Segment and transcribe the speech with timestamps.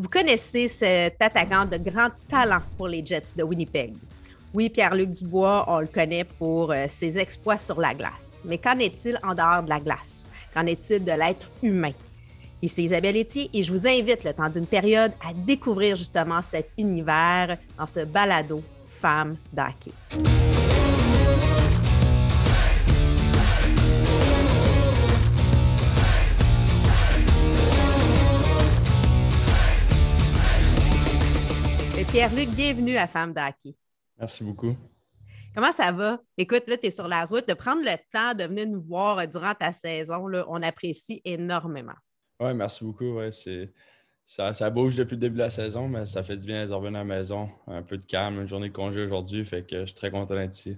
[0.00, 3.92] Vous connaissez cet attaquant de grand talent pour les Jets de Winnipeg.
[4.54, 8.34] Oui, Pierre-Luc Dubois, on le connaît pour euh, ses exploits sur la glace.
[8.46, 10.26] Mais qu'en est-il en dehors de la glace?
[10.54, 11.92] Qu'en est-il de l'être humain?
[12.62, 16.70] Ici Isabelle Etier et je vous invite le temps d'une période à découvrir justement cet
[16.78, 19.92] univers dans ce balado Femmes d'hockey.
[32.12, 33.76] Pierre-Luc, bienvenue à Femmes d'Hockey.
[34.18, 34.76] Merci beaucoup.
[35.54, 36.18] Comment ça va?
[36.36, 37.46] Écoute, là, tu es sur la route.
[37.46, 41.22] De prendre le temps de venir nous voir euh, durant ta saison, là, on apprécie
[41.24, 41.94] énormément.
[42.40, 43.18] Oui, merci beaucoup.
[43.18, 43.30] Ouais,
[44.24, 46.72] ça, ça, bouge depuis le début de la saison, mais ça fait du bien de
[46.72, 47.48] revenir à la maison.
[47.68, 50.34] Un peu de calme, une journée de congé aujourd'hui, fait que je suis très content
[50.34, 50.76] d'être ici.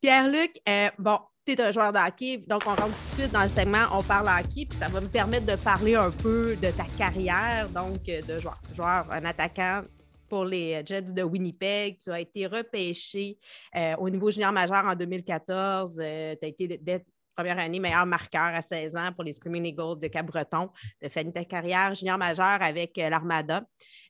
[0.00, 3.32] Pierre-Luc, euh, bon, tu es un joueur de hockey, donc on rentre tout de suite
[3.32, 6.54] dans le segment, on parle hockey, puis ça va me permettre de parler un peu
[6.54, 9.82] de ta carrière, donc euh, de joueur, joueur un attaquant
[10.28, 11.98] pour les Jets de Winnipeg.
[11.98, 13.38] Tu as été repêché
[13.76, 15.96] euh, au niveau junior majeur en 2014.
[15.96, 17.04] tu as été dès
[17.38, 20.70] première année meilleur marqueur à 16 ans pour les Screaming Eagles de Cap-Breton.
[21.00, 23.62] Tu as fait ta carrière junior majeur avec euh, l'Armada.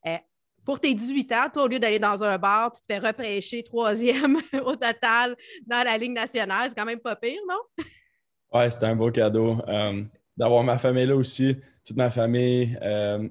[0.07, 0.17] Euh,
[0.65, 3.63] pour tes 18 ans, toi, au lieu d'aller dans un bar, tu te fais repêcher
[3.63, 6.71] troisième au total dans la Ligue nationale.
[6.71, 7.85] C'est quand même pas pire, non?
[8.53, 9.59] Oui, c'était un beau cadeau.
[10.37, 13.29] D'avoir ma famille là aussi, toute ma famille, un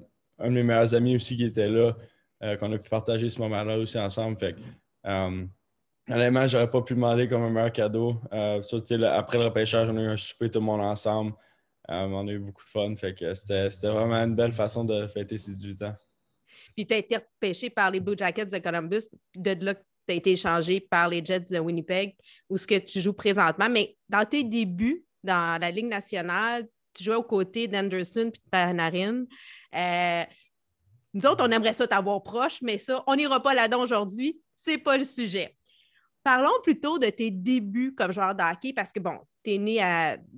[0.48, 1.96] de mes meilleurs amis aussi qui était là.
[2.42, 4.38] Euh, qu'on a pu partager ce moment-là aussi ensemble.
[4.38, 4.54] Fait
[5.06, 5.44] euh,
[6.08, 8.20] honnêtement, j'aurais pas pu demander comme un meilleur cadeau.
[8.32, 8.62] Euh,
[9.06, 11.32] après le repêchage, on a eu un souper tout le monde ensemble.
[11.88, 12.94] on a eu beaucoup de fun.
[12.94, 15.94] Fait que c'était, vraiment une belle façon de fêter ses 18 ans.
[16.76, 19.08] Puis tu as été repêché par les Blue Jackets de Columbus.
[19.34, 22.14] De là, tu as été échangé par les Jets de Winnipeg,
[22.48, 23.68] où ce que tu joues présentement.
[23.68, 28.38] Mais dans tes débuts dans la Ligue nationale, tu jouais aux côtés d'Anderson et de
[28.48, 29.24] Panarin.
[31.14, 34.40] Nous autres, on aimerait ça t'avoir proche, mais ça, on n'ira pas là-dedans aujourd'hui.
[34.54, 35.56] C'est pas le sujet.
[36.22, 39.78] Parlons plutôt de tes débuts comme joueur de hockey parce que, bon, tu es né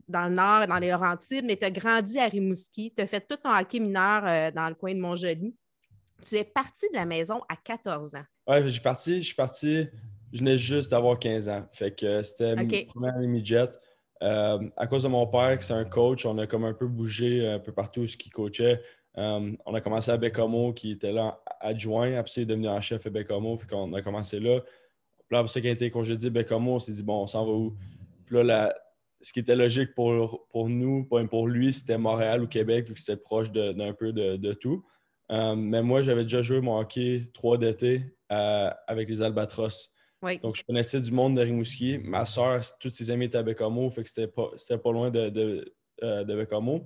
[0.06, 2.92] dans le Nord, dans les Laurentides, mais tu as grandi à Rimouski.
[2.94, 5.56] Tu as fait tout ton hockey mineur euh, dans le coin de Montjoli.
[6.24, 8.24] Tu es parti de la maison à 14 ans.
[8.46, 9.88] Oui, je suis parti, je suis parti,
[10.32, 11.66] je venais juste d'avoir 15 ans.
[11.72, 13.70] Fait que c'était mon premier midget.
[14.22, 16.86] Euh, à cause de mon père, qui c'est un coach, on a comme un peu
[16.86, 18.82] bougé un peu partout ce qu'il coachait.
[19.20, 22.14] Euh, on a commencé à Bécamo, qui était là adjoint.
[22.16, 23.56] Après, il est devenu en chef à Bécamo.
[23.56, 24.60] Puis on a commencé là.
[24.60, 27.44] Puis là, ça, quand il a été congédié Bécamo, on s'est dit, bon, on s'en
[27.44, 27.76] va où?
[28.24, 28.74] Puis là,
[29.20, 33.00] ce qui était logique pour, pour nous, pour lui, c'était Montréal ou Québec, vu que
[33.00, 34.84] c'était proche d'un peu de, tout.
[35.30, 39.92] Euh, mais moi, j'avais déjà joué mon hockey 3 d'été euh, avec les Albatros.
[40.42, 41.98] Donc, je connaissais du monde de Rimouski.
[41.98, 44.50] Ma soeur, toutes ses amies étaient à Bécamo, fait que c'était pas,
[44.82, 46.84] pas loin de, de, de Bécamo.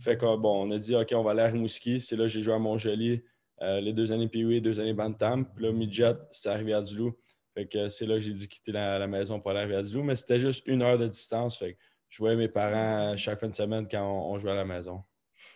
[0.00, 2.00] Fait que, bon, on a dit, OK, on va aller à Rimouski.
[2.00, 3.22] C'est là que j'ai joué à Montjoli
[3.60, 5.44] euh, les deux années Pee deux années Bantam.
[5.44, 7.16] Puis là, Midget, c'était à du loup
[7.54, 10.04] Fait que c'est là que j'ai dû quitter la, maison pour aller à du loup
[10.04, 11.58] Mais c'était juste une heure de distance.
[11.58, 14.64] Fait que je voyais mes parents chaque fin de semaine quand on, jouait à la
[14.64, 15.02] maison.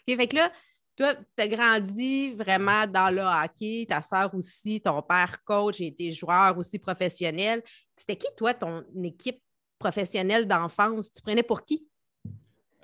[0.07, 0.53] Et fait que là,
[0.97, 5.95] toi, tu as grandi vraiment dans le hockey, ta soeur aussi, ton père coach et
[5.95, 7.63] tes joueurs aussi professionnels.
[7.97, 9.41] C'était qui, toi, ton équipe
[9.79, 11.11] professionnelle d'enfance?
[11.13, 11.87] Tu prenais pour qui?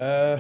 [0.01, 0.39] Euh,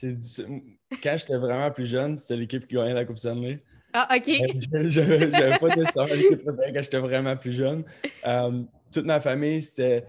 [0.00, 3.62] quand j'étais vraiment plus jeune, c'était l'équipe qui gagnait la Coupe Stanley.
[3.92, 4.28] Ah, OK.
[4.28, 7.84] Euh, j'avais pas nécessairement l'équipe quand j'étais vraiment plus jeune.
[8.26, 10.04] Euh, toute ma famille, c'était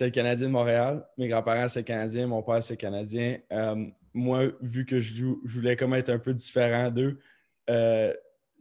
[0.00, 1.06] le Canadien de Montréal.
[1.16, 2.26] Mes grands-parents, c'est Canadien.
[2.26, 3.38] Mon père, c'est Canadien.
[3.52, 7.20] Euh, moi, vu que je, voulais comme être un peu différent d'eux,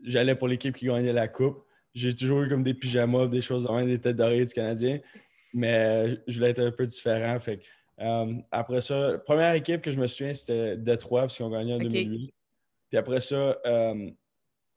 [0.03, 1.65] j'allais pour l'équipe qui gagnait la Coupe.
[1.95, 4.99] J'ai toujours eu comme des pyjamas, des choses, des têtes d'oreille du Canadien.
[5.51, 7.39] Mais je voulais être un peu différent.
[7.39, 7.59] Fait
[8.01, 11.49] euh, après ça, la première équipe que je me souviens, c'était Détroit, parce qu'ils ont
[11.49, 12.33] gagné en 2008.
[12.89, 14.09] Puis après ça, euh,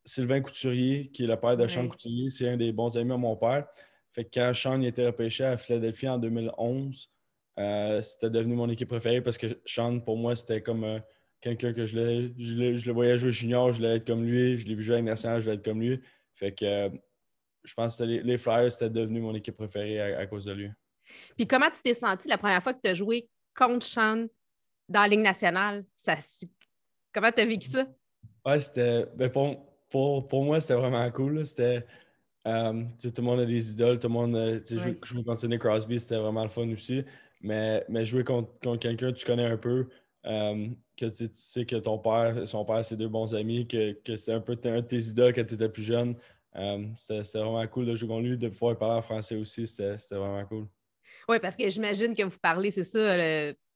[0.05, 3.15] Sylvain Couturier, qui est le père de Sean Couturier, c'est un des bons amis de
[3.15, 3.67] mon père.
[4.11, 7.11] Fait que quand Sean était repêché à Philadelphie en 2011,
[7.59, 11.01] euh, c'était devenu mon équipe préférée parce que Sean, pour moi, c'était comme
[11.41, 14.59] quelqu'un que je, je, le voyais jouer junior, je voulais être comme lui.
[14.59, 16.01] Je l'ai vu jouer avec National, je voulais être comme lui.
[16.35, 16.91] Fait que
[17.65, 20.71] je pense que les, Flyers, c'était devenu mon équipe préférée à cause de lui.
[21.37, 24.27] Puis comment tu t'es senti la première fois que tu as joué contre Sean
[24.89, 25.85] dans la Ligue nationale?
[25.97, 26.15] Ça,
[27.13, 27.87] comment tu as vécu ça?
[28.45, 29.07] Ouais, c'était.
[29.15, 31.45] Ben, pour, pour, moi, c'était vraiment cool.
[31.47, 31.87] C'était.
[32.47, 34.35] Euh, tout le monde a des idoles, tout le monde.
[34.35, 37.05] Euh, jouer, contre Sidney Crosby, c'était vraiment le fun aussi.
[37.41, 39.89] Mais, mais jouer contre, quelqu'un que tu connais un peu,
[40.27, 43.93] euh, que tu sais que ton père et son père, c'est deux bons amis, que,
[43.93, 46.17] que c'est un peu un de tes idoles quand tu étais plus jeune.
[46.97, 50.45] c'était vraiment cool de jouer contre lui, de pouvoir parler en français aussi, c'était vraiment
[50.47, 50.67] cool.
[51.29, 53.17] Oui, parce que j'imagine que vous parlez, c'est ça,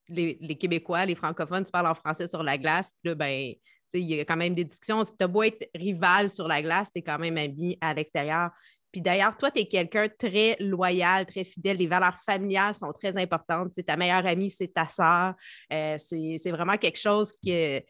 [0.08, 3.54] les, Québécois, les francophones, tu parles en français sur la glace, puis là, ben,
[3.94, 5.04] il y a quand même des discussions.
[5.04, 7.94] Si tu as beau être rival sur la glace, tu es quand même ami à
[7.94, 8.50] l'extérieur.
[8.92, 11.76] Puis d'ailleurs, toi, tu es quelqu'un très loyal, très fidèle.
[11.76, 13.72] Les valeurs familiales sont très importantes.
[13.84, 15.34] ta meilleure amie, c'est ta sœur.
[15.72, 17.84] Euh, c'est vraiment quelque chose qui, est,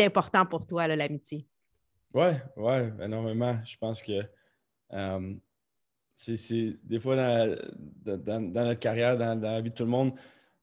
[0.00, 1.46] important pour toi, l'amitié.
[2.12, 3.56] Oui, oui, énormément.
[3.64, 4.22] Je pense que
[4.92, 5.34] euh,
[6.36, 7.56] c'est des fois dans,
[8.06, 10.12] notre carrière, dans, la vie de tout le monde,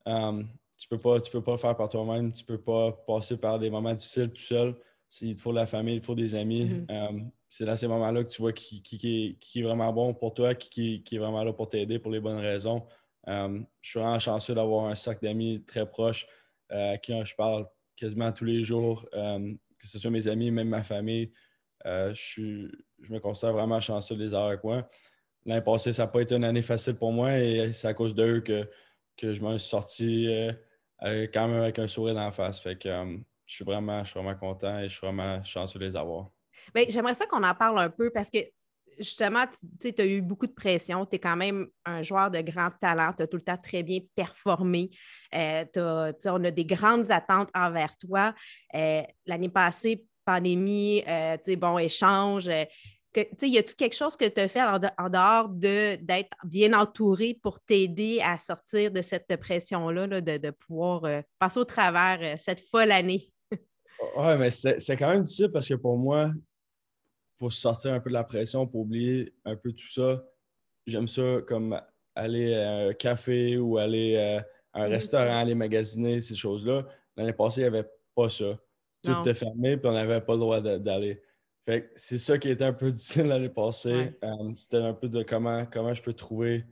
[0.07, 0.44] euh,
[0.78, 2.34] tu ne peux, pas, peux pas le faire par toi-même.
[2.34, 4.75] Tu ne peux pas passer par des moments difficiles tout seul.
[5.22, 6.66] Il te faut de la famille, il te faut des amis.
[6.66, 11.02] Mm-hmm c'est dans ces moments-là que tu vois qui, est, vraiment bon pour toi, qui,
[11.10, 12.86] est vraiment là pour t'aider pour les bonnes raisons.
[13.30, 16.28] Euh, je suis vraiment chanceux d'avoir un sac d'amis très proche
[16.74, 17.66] euh, à qui je parle
[17.96, 21.31] quasiment tous les jours, euh, que ce soit mes amis, même ma famille.
[21.86, 22.69] je,
[23.07, 24.90] me considère vraiment chanceux de les avoir avec moi.
[25.45, 28.15] L'année passée, ça n'a pas été une année facile pour moi et c'est à cause
[28.15, 28.68] d'eux que,
[29.15, 30.27] que je m'en suis sorti
[31.01, 32.59] quand même avec un sourire d'en face.
[32.59, 32.89] Fait que
[33.45, 36.31] je suis vraiment, je suis vraiment content et je suis vraiment chanceux de les avoir.
[36.74, 38.39] Ben, j'aimerais ça qu'on en parle un peu parce que
[39.00, 39.45] justement,
[39.80, 41.06] tu as eu beaucoup de pression.
[41.06, 43.12] Tu es quand même un joueur de grand talent.
[43.13, 44.89] Tu as tout le temps très bien performé.
[45.33, 48.33] Euh, on a des grandes attentes envers toi.
[48.74, 52.50] Euh, l'année passée, pandémie, euh, bon, échange.
[53.16, 54.78] Que, y a-t-il quelque chose que tu as fait en,
[55.10, 61.60] dehors d'être bien entouré pour t'aider à sortir de cette pression-là, de, de, pouvoir passer
[61.60, 63.32] au travers cette folle année?
[63.52, 66.30] oui, mais c'est quand même difficile parce que pour moi,
[67.38, 70.24] pour sortir un peu de la pression, pour oublier un peu tout ça.
[70.86, 71.80] J'aime ça comme
[72.16, 74.40] aller à un café ou aller euh,
[74.74, 76.86] à un restaurant, aller magasiner, ces choses-là.
[77.18, 78.58] L'année passée, il n'y avait pas ça.
[79.04, 81.22] Tout était fermé, puis on n'avait pas le droit d'aller.
[81.66, 84.14] Fait c'est ça qui était un peu difficile l'année passée.
[84.24, 86.64] Euh, c'était un peu de comment, comment je peux trouver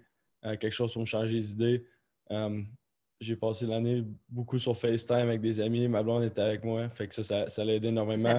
[0.46, 1.86] euh, quelque chose pour me changer les idées.
[3.20, 5.88] j'ai passé l'année beaucoup sur FaceTime avec des amis.
[5.88, 6.90] Ma blonde était avec moi.
[6.90, 8.38] Fait que ça, ça, l'a aidé énormément.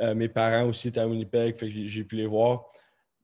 [0.00, 2.66] Euh, mes parents aussi étaient à Winnipeg, fait que j'ai pu les voir.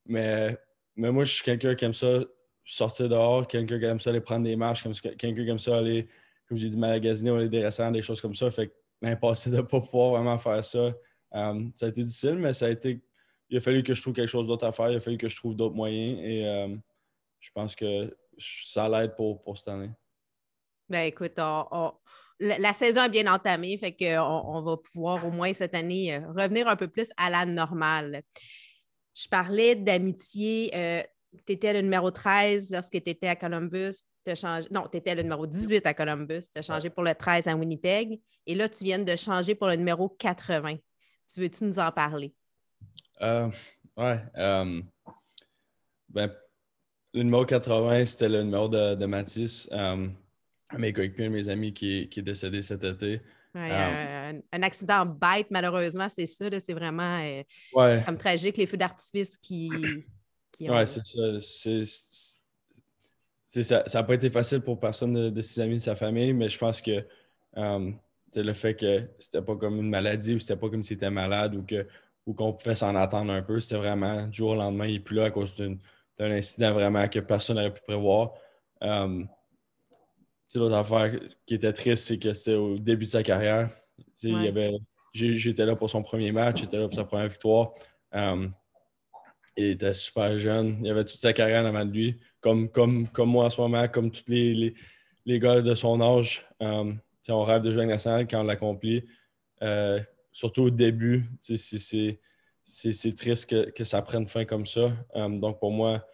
[0.06, 0.56] Mais,
[0.96, 2.20] mais moi, je suis quelqu'un qui aime ça
[2.64, 6.08] sortir dehors, quelqu'un qui aime ça aller prendre des marches, quelqu'un qui aime ça aller,
[6.48, 8.50] comme j'ai dit, magasiner, aller des restaurants, des choses comme ça.
[8.50, 10.92] Fait que l'impossible de ne pas pouvoir vraiment faire ça,
[11.34, 13.00] euh, ça a été difficile, mais ça a été.
[13.48, 15.28] Il a fallu que je trouve quelque chose d'autre à faire, il a fallu que
[15.28, 16.74] je trouve d'autres moyens et euh,
[17.40, 19.90] je pense que ça l'aide pour, pour cette année.
[20.88, 21.92] Ben écoute, on,
[22.42, 26.20] la, saison est bien entamée, fait qu'on on va pouvoir au moins cette année euh,
[26.32, 28.22] revenir un peu plus à la normale.
[29.14, 30.70] Je parlais d'amitié.
[30.74, 31.02] Euh,
[31.46, 34.02] tu étais le numéro 13 lorsque tu étais à Columbus.
[34.34, 34.68] Changé...
[34.70, 36.50] Non, tu étais le numéro 18 à Columbus.
[36.52, 38.20] Tu as changé pour le 13 à Winnipeg.
[38.46, 40.76] Et là, tu viens de changer pour le numéro 80.
[41.32, 42.34] Tu veux-tu nous en parler?
[43.20, 43.50] Euh,
[43.96, 44.20] ouais.
[44.36, 44.82] Euh,
[46.08, 46.32] ben,
[47.14, 49.68] le numéro 80, c'était le numéro de, de Mathis
[50.78, 53.20] mes coéquipiers, mes amis qui, qui est décédé cet été.
[53.54, 56.46] Euh, un, accident bête, malheureusement, c'est ça.
[56.58, 57.20] C'est vraiment
[57.74, 59.70] euh, comme tragique, les feux d'artifice qui,
[60.52, 60.76] qui ont...
[60.76, 60.86] Oui,
[63.46, 63.86] c'est ça.
[63.86, 66.58] ça n'a pas été facile pour personne de, ses amis, de sa famille, mais je
[66.58, 67.04] pense que
[67.58, 67.92] euh,
[68.36, 71.54] le fait que c'était pas comme une maladie ou c'était pas comme s'il était malade
[71.54, 71.86] ou que
[72.24, 75.00] ou qu'on pouvait s'en attendre un peu, c'était vraiment du jour au lendemain, il n'est
[75.00, 78.32] plus là à cause d'un incident vraiment que personne n'aurait pu prévoir
[80.58, 83.70] l'autre affaire qui était triste, c'est que c'était au début de sa carrière.
[85.14, 87.72] j'étais là pour son premier match, j'étais là pour sa première victoire.
[88.14, 88.48] Euh,
[89.56, 90.78] il était super jeune.
[90.82, 92.20] Il avait toute sa carrière avant de lui.
[92.40, 94.74] Comme, comme, comme moi en ce moment, comme tous les,
[95.26, 96.46] les, gars de son âge.
[97.28, 99.04] Euh, on rêve de jouer à nationale quand on l'accomplit.
[99.62, 100.00] Euh,
[100.30, 104.90] surtout au début, c'est triste que, que, ça prenne fin comme ça.
[105.14, 106.04] donc pour moi,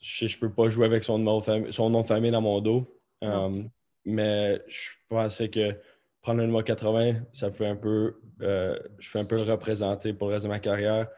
[0.00, 1.40] je ne peux pas jouer avec son,
[1.70, 2.96] son nom de famille dans mon dos.
[3.24, 3.62] Euh,
[4.04, 5.76] mais je pensais que
[6.22, 10.12] prendre le numéro 80, ça fait un peu, euh, je fais un peu le représenter
[10.12, 11.08] pour le reste de ma carrière.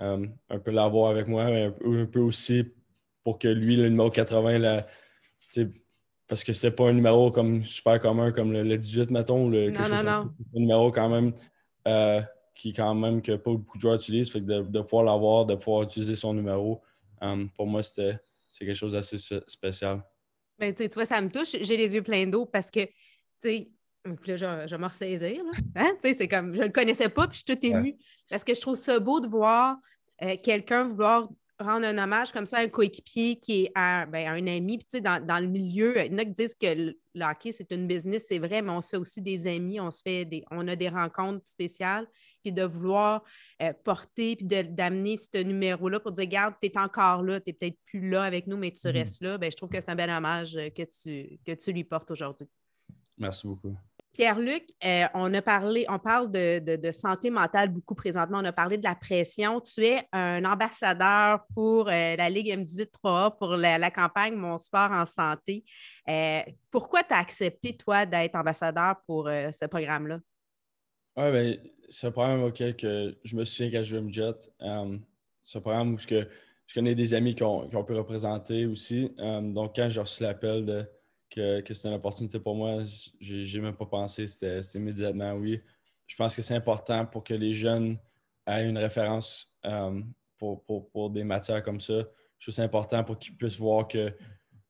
[0.00, 2.72] Euh, un peu l'avoir avec moi, mais un peu, aussi
[3.24, 4.86] pour que lui, le numéro 80, là,
[6.28, 9.88] parce que c'était pas un numéro comme super commun comme le, 18, mettons, le, non,
[9.88, 10.30] non, non.
[10.54, 11.32] un numéro quand même
[12.54, 14.30] qui quand même que pas beaucoup de joueurs utilisent.
[14.30, 16.82] Fait que de, de pouvoir l'avoir, de pouvoir utiliser son numéro,
[17.56, 18.18] pour moi, c'était
[18.48, 20.02] c'est quelque chose d'assez spécial.
[20.58, 21.56] Ben, tu vois, ça me touche.
[21.60, 22.90] J'ai les yeux pleins d'eau parce que, tu
[23.44, 23.70] sais,
[24.04, 25.42] puis là, je, vais me ressaisir.
[25.76, 25.92] Hein?
[26.00, 27.96] C'est comme, je ne le connaissais pas, puis je suis tout émue.
[28.30, 29.76] Parce que je trouve ça beau de voir
[30.22, 31.28] euh, quelqu'un vouloir
[31.60, 34.78] rendre un hommage comme ça à un coéquipier qui est un, ben, un ami.
[34.78, 37.70] Puis, dans, dans, le milieu, il y en a qui disent que le, hockey, c'est
[37.72, 40.44] une business, c'est vrai, mais on se fait aussi des amis, on, se fait des,
[40.50, 42.06] on a des rencontres spéciales.
[42.42, 43.24] Puis de vouloir
[43.60, 47.52] euh, porter, puis d'amener ce numéro-là pour dire, regarde, tu es encore là, tu n'es
[47.52, 48.92] peut-être plus là avec nous, mais tu mm-hmm.
[48.92, 51.72] restes là, ben, je trouve que c'est un bel hommage euh, que tu, que tu
[51.72, 52.46] lui portes aujourd'hui.
[53.16, 53.76] Merci beaucoup.
[54.12, 58.38] Pierre-Luc, euh, on a parlé, on parle de, santé mentale beaucoup présentement.
[58.40, 59.60] On a parlé de la pression.
[59.60, 65.06] Tu es un ambassadeur pour euh, la Ligue M18-3A pour la, campagne Mon sport en
[65.06, 65.64] santé.
[66.08, 70.18] Euh, pourquoi tu as accepté, toi, d'être ambassadeur pour ce programme-là?
[71.16, 71.56] Oui, bien,
[71.88, 74.50] c'est un programme auquel que je me souviens quand je jouais Jet.
[75.40, 76.24] c'est un programme où je,
[76.74, 79.12] connais des amis qui ont, pu représenter aussi.
[79.18, 80.86] donc, quand j'ai reçu l'appel de
[81.30, 82.82] que, que c'était une opportunité pour moi.
[83.20, 85.60] J'ai même pas pensé, c'était immédiatement oui.
[86.08, 87.98] Je pense que c'est important pour que les jeunes
[88.46, 90.00] aient une référence euh,
[90.38, 91.98] pour, des matières comme ça.
[92.38, 94.12] Je trouve c'est important pour qu'ils puissent voir que,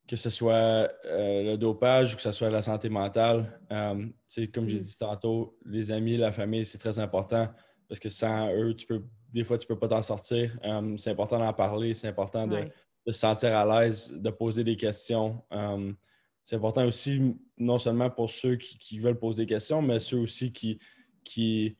[0.06, 3.60] que ce soit euh, le dopage ou que ce soit la santé mentale.
[3.70, 4.06] Euh,
[4.52, 4.82] comme j'ai mm.
[4.82, 7.48] dit tantôt, les amis, la famille, c'est très important
[7.88, 10.58] parce que sans eux, tu peux, des fois, tu ne peux pas t'en sortir.
[10.96, 12.68] c'est important d'en parler, c'est important de,
[13.06, 15.42] se sentir à l'aise, de poser des questions
[16.48, 20.50] c'est important aussi, non seulement pour ceux qui, veulent poser des questions, mais ceux aussi
[20.50, 20.78] qui,
[21.22, 21.76] qui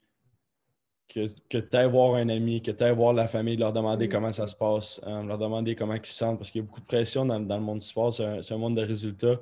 [1.09, 4.11] que, que tu ailles voir un ami, que tu ailles voir la famille, leur demander
[4.11, 6.67] comment ça se passe, euh, leur demander comment ils se sentent, parce qu'il y a
[6.67, 9.41] beaucoup de pression dans, le monde du sport, c'est un, monde de résultats.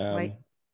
[0.00, 0.26] Euh,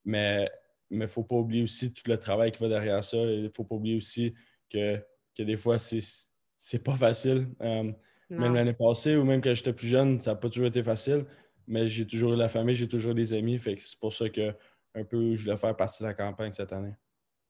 [0.06, 0.50] mais
[0.90, 3.18] il ne faut pas oublier aussi tout le travail qui va derrière ça.
[3.18, 4.32] Il ne faut pas oublier aussi
[4.70, 5.04] que,
[5.36, 7.46] que des fois, c'est pas facile.
[7.60, 7.92] Euh,
[8.30, 11.26] même l'année passée ou même quand j'étais plus jeune, ça n'a pas toujours été facile
[11.66, 13.60] mais j'ai toujours eu la famille, j'ai toujours des amis.
[13.62, 14.54] C'est pour ça que
[14.94, 16.94] un peu je voulais faire partie de la campagne cette année.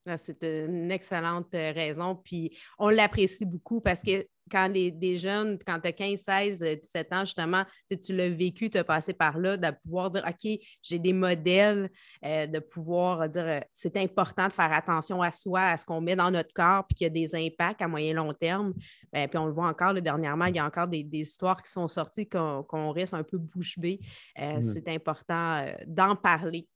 [0.07, 2.17] Ah, c'est une excellente euh, raison.
[2.17, 7.13] Puis on l'apprécie beaucoup parce que quand des jeunes, quand tu as 15, 16, 17
[7.13, 10.99] ans, justement, tu l'as vécu, tu as passé par là, de pouvoir dire OK, j'ai
[10.99, 11.91] des modèles,
[12.25, 16.01] euh, de pouvoir dire euh, c'est important de faire attention à soi, à ce qu'on
[16.01, 18.75] met dans notre corps, puis qu'il y a des impacts à moyen long terme.
[19.13, 21.89] Bien, puis on le voit encore dernièrement, il y a encore des, histoires qui sont
[21.89, 24.01] sorties qu'on reste un peu bouche bée.
[24.39, 24.63] Mmh.
[24.63, 26.67] C'est important d'en parler.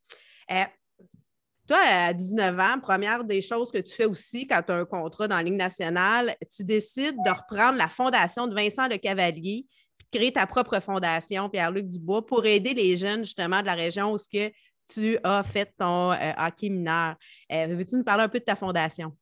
[1.66, 4.84] Toi, à 19 ans, première des choses que tu fais aussi quand tu as un
[4.84, 9.66] contrat dans la Ligue nationale, tu décides de reprendre la fondation de Vincent de Cavalier
[9.98, 13.74] puis de créer ta propre fondation, Pierre-Luc Dubois, pour aider les jeunes justement de la
[13.74, 14.52] région où ce que
[14.88, 17.16] tu as fait ton euh, hockey mineur.
[17.50, 19.12] Euh, veux-tu nous parler un peu de ta fondation?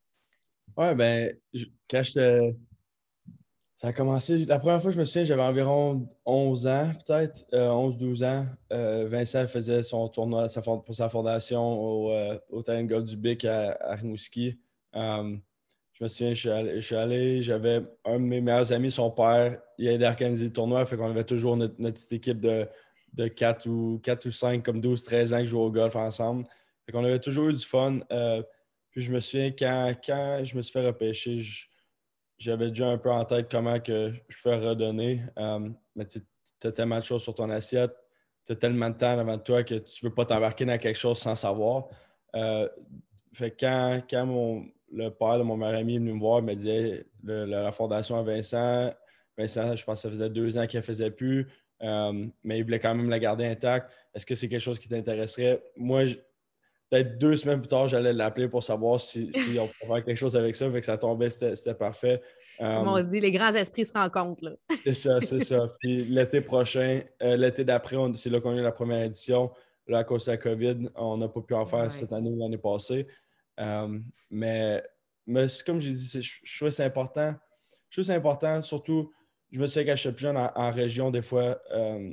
[0.77, 1.29] Oui, bien,
[1.89, 2.53] quand je
[3.85, 8.23] ça a commencé, la première fois je me souviens, j'avais environ 11 ans, peut-être, 11-12
[8.23, 8.47] euh, ans.
[8.73, 10.47] Euh, Vincent faisait son tournoi
[10.87, 14.59] pour sa fondation au, euh, Talent Golf du Bic à, Rimouski.
[14.95, 19.89] je me souviens, je suis allé, j'avais un de mes meilleurs amis, son père, il
[19.89, 22.67] a aidé à organiser le tournoi, fait qu'on avait toujours notre, petite équipe de,
[23.13, 26.47] de 4, ou, 4 ou 5, comme 12-13 ans qui jouaient au golf ensemble.
[26.87, 28.01] Fait qu'on avait toujours eu du fun.
[28.93, 31.39] puis je me souviens, quand, quand je me suis fait repêcher,
[32.39, 35.21] j'avais déjà un peu en tête comment que je peux redonner.
[35.39, 36.21] Euh, mais tu
[36.63, 37.95] as tellement de choses sur ton assiette,
[38.45, 40.99] tu as tellement de temps devant toi que tu ne veux pas t'embarquer dans quelque
[40.99, 41.89] chose sans savoir.
[42.35, 42.69] Euh,
[43.33, 46.45] fait quand, quand mon, le père de mon meilleur ami est venu me voir, il
[46.45, 48.93] me disait la fondation à Vincent.
[49.37, 51.49] Vincent, je pense que ça faisait deux ans qu'il ne faisait plus,
[51.83, 53.91] euh, mais il voulait quand même la garder intacte.
[54.15, 55.63] Est-ce que c'est quelque chose qui t'intéresserait?
[55.77, 56.05] Moi,
[56.91, 60.37] peut-être deux semaines plus tard, j'allais l'appeler pour savoir si, on pouvait faire quelque chose
[60.37, 60.71] avec ça.
[60.71, 62.21] Fait que ça tombait, c'était parfait.
[62.59, 64.57] Comme on dit, les grands esprits se rencontrent.
[64.85, 65.69] C'est ça, c'est ça.
[65.81, 69.51] Puis l'été prochain, euh, l'été d'après, c'est là qu'on a eu la première édition.
[69.87, 72.39] Là, à cause de la COVID, on n'a pas pu en faire cette année ou
[72.39, 73.07] l'année passée.
[73.61, 73.99] Euh,
[74.31, 74.83] mais,
[75.27, 77.35] mais comme j'ai dit, je, trouve que c'est important.
[77.91, 79.13] Je trouve que c'est important, surtout,
[79.51, 82.13] je me souviens quand j'étais plus jeune en, région, des fois, euh,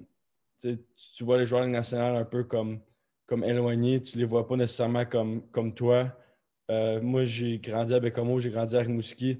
[0.59, 2.81] tu, vois les joueurs nationaux un peu comme
[3.31, 6.11] comme éloignés, tu ne les vois pas nécessairement comme, comme toi.
[6.69, 9.39] Euh, moi, j'ai grandi à Bécamo, j'ai grandi à Rimouski.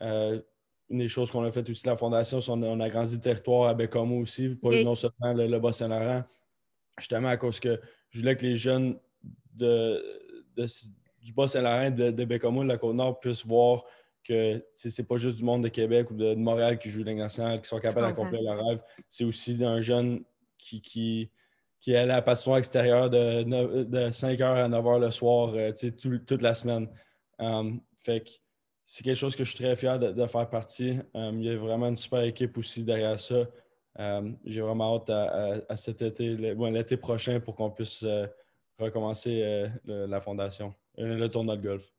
[0.00, 0.40] Euh,
[0.88, 3.16] une des choses qu'on a fait aussi la Fondation, c'est qu'on a, on a grandi
[3.16, 6.24] le territoire à Bécamo aussi, pas non seulement le, Bas-Saint-Laurent,
[6.96, 7.78] justement à cause que
[8.08, 8.98] je voulais que les jeunes
[9.52, 10.02] de,
[11.22, 13.84] du Bas-Saint-Laurent, de, de Bécamo, de la Côte-Nord, puissent voir
[14.24, 17.60] que ce n'est pas juste du monde de Québec ou de, Montréal qui joue nationale,
[17.60, 18.80] qui sont capables d'accomplir leur rêve.
[19.10, 20.24] C'est aussi un jeune
[20.56, 21.30] qui, qui,
[21.80, 23.42] qui est à la passion extérieure de,
[23.84, 25.72] de 5h à 9h le soir, euh,
[26.26, 26.88] toute la semaine.
[27.38, 28.30] Um, fait que
[28.86, 30.98] c'est quelque chose que je suis très fier de, faire partie.
[31.14, 33.44] Um, il y a vraiment une super équipe aussi derrière ça.
[33.98, 35.10] Um, j'ai vraiment hâte
[35.68, 38.26] à, cet été, l'été prochain, pour qu'on puisse euh,
[38.78, 41.95] recommencer euh, la fondation, le tournoi de golf.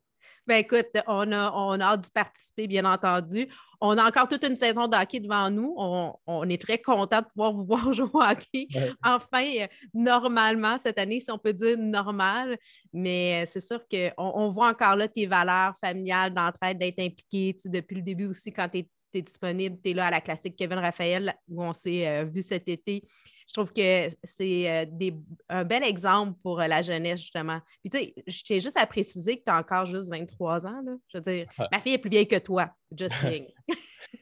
[0.47, 3.49] Ben écoute, on a, on a hâte d'y participer, bien entendu.
[3.81, 5.75] On a encore toute une saison de hockey devant nous.
[5.77, 8.67] On, est très content de pouvoir vous voir jouer au hockey.
[9.03, 12.57] Enfin, euh, normalement, cette année, si on peut dire normal.
[12.93, 17.55] Mais euh, c'est sûr qu'on on voit encore là tes valeurs familiales, d'entraide, d'être impliqué.
[17.65, 20.57] depuis le début aussi, quand tu tu es disponible, tu es là à la classique
[20.57, 23.03] Kevin Raphaël où on s'est vu cet été.
[23.47, 24.89] Je trouve que c'est
[25.49, 27.59] un bel exemple pour la jeunesse, justement.
[27.81, 30.81] Puis, tu sais, je tiens juste à préciser que tu as encore juste 23 ans.
[30.85, 30.91] Là.
[31.07, 33.47] Je veux dire, ma fille est plus vieille que toi, just saying.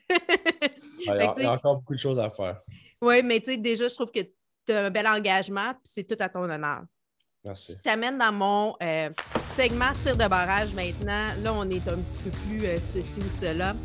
[0.10, 2.62] il, y a, encore beaucoup de choses à faire.
[3.02, 6.04] Oui, mais tu sais, déjà, je trouve que tu as un bel engagement, puis c'est
[6.04, 6.84] tout à ton honneur.
[7.44, 7.76] Merci.
[7.78, 9.10] Je t'amène dans mon euh,
[9.50, 11.30] segment tir de barrage maintenant.
[11.44, 13.76] Là, on est un petit peu plus euh, ceci ou cela.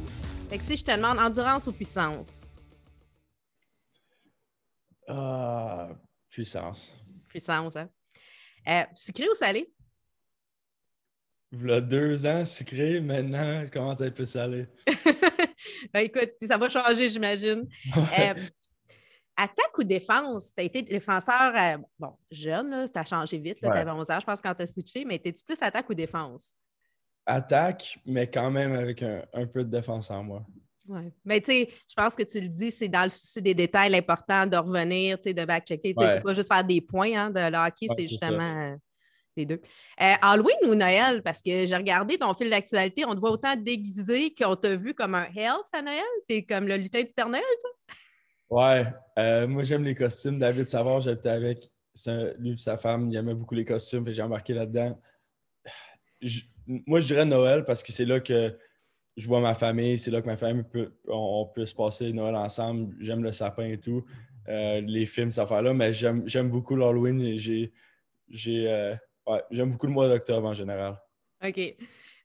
[0.49, 2.43] Fait que si je te demande endurance ou puissance?
[5.13, 5.89] Ah,
[6.29, 6.95] puissance.
[7.29, 7.89] Puissance, hein?
[8.69, 9.73] Euh, sucré ou salé?
[11.69, 13.01] A deux ans, sucré.
[13.01, 14.67] Maintenant, je commence à être plus salé.
[15.93, 17.69] ben, écoute, ça va changer, j'imagine.
[17.97, 18.35] Euh,
[19.37, 20.53] attaque ou défense?
[20.55, 24.21] Tu as été défenseur, euh, bon, jeune, tu as changé vite, tu avais 11 ans,
[24.21, 26.55] je pense, quand tu as switché, mais es-tu plus attaque ou défense?
[27.27, 30.47] Attaque, mais quand même avec un, peu de défense en moi.
[30.91, 31.13] Oui.
[31.25, 33.95] Mais tu sais, je pense que tu le dis, c'est dans le souci des détails
[33.95, 35.95] important de revenir, tu sais, de back-checker.
[35.97, 36.09] Ouais.
[36.09, 38.77] C'est pas juste faire des points hein, de hockey, c'est justement
[39.37, 39.61] les deux.
[40.01, 41.23] Euh, Halloween ou Noël?
[41.23, 44.93] Parce que j'ai regardé ton fil d'actualité, on te voit autant déguisé qu'on t'a vu
[44.93, 46.03] comme un health à Noël?
[46.27, 47.71] T'es comme le lutin du Père Noël, toi?
[48.51, 48.85] Ouais,
[49.17, 50.41] euh, moi j'aime les costumes.
[50.41, 51.71] David Savard, j'étais avec
[52.39, 55.01] lui et sa femme, il aimait beaucoup les costumes, j'ai embarqué là-dedans.
[56.67, 58.57] moi, je dirais Noël parce que c'est là que
[59.21, 62.35] je vois ma famille, c'est là que ma famille peut, on, peut se passer Noël
[62.35, 62.97] ensemble.
[63.01, 64.03] J'aime le sapin et tout,
[64.49, 67.37] euh, les films, cette affaire-là, mais j'aime beaucoup l'Halloween.
[67.37, 67.71] J'ai
[68.49, 68.95] euh,
[69.27, 70.99] Ouais, j'aime beaucoup le mois d'octobre en général.
[71.45, 71.77] OK.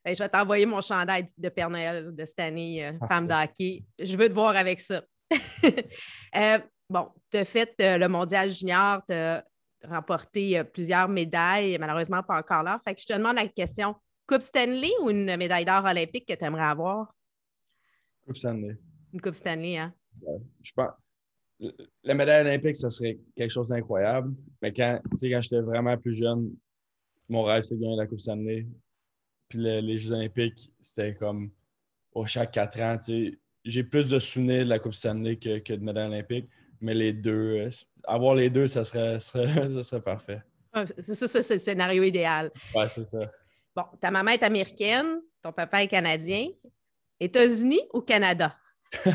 [0.04, 3.84] Ben, je vais t'envoyer mon chandail de Père Noël de cette année, euh, femme d'hockey.
[4.02, 5.02] Je veux te voir avec ça.
[6.88, 9.44] Bon, tu as fait le mondial junior, tu as
[9.84, 12.80] remporté plusieurs médailles, malheureusement pas encore là.
[12.84, 16.34] Fait que je te demande la question Coupe Stanley ou une médaille d'or olympique que
[16.34, 17.14] tu aimerais avoir?
[18.26, 18.76] Coupe Stanley.
[19.12, 19.94] Une Coupe Stanley, hein?
[20.62, 20.92] je pense.
[22.02, 24.34] La médaille olympique, ça serait quelque chose d'incroyable.
[24.60, 26.54] Mais quand, quand j'étais vraiment plus jeune,
[27.28, 28.66] mon rêve, c'est de gagner la Coupe Stanley.
[29.48, 31.50] Puis les Jeux Olympiques, c'était comme
[32.12, 32.96] au chaque quatre ans.
[33.64, 36.48] J'ai plus de souvenirs de la Coupe Stanley que, que de médaille olympique.
[36.80, 37.70] Mais les deux, euh,
[38.04, 40.42] avoir les deux, ça serait, ça serait parfait.
[40.72, 42.50] Ah, c'est ça, c'est le scénario idéal.
[42.74, 43.30] Ouais, c'est ça.
[43.76, 46.48] Bon, ta maman est américaine, ton papa est canadien.
[47.20, 48.56] États-Unis ou Canada?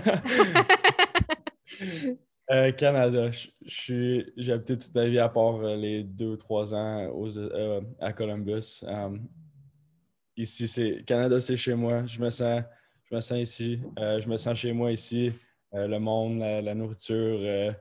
[2.49, 3.29] Euh, Canada.
[3.61, 8.11] J'ai habité toute ma vie à part euh, les deux ou trois ans euh, à
[8.11, 8.83] Columbus.
[10.35, 12.05] ici, c'est Canada, c'est chez moi.
[12.05, 12.61] Je me sens,
[13.09, 13.79] je me sens ici.
[13.97, 15.31] je me sens chez moi ici.
[15.71, 17.73] le monde, la, nourriture,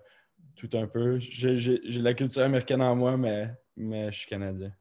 [0.54, 1.18] tout un peu.
[1.18, 4.72] J'ai la culture américaine en moi, mais, mais je suis Canadien